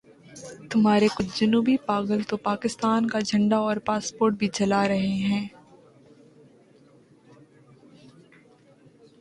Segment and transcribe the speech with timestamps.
[0.71, 5.47] تمہارے کچھ جنونی پاگل تو پاکستان کا جھنڈا اور پاسپورٹ بھی جلا رہے ہیں۔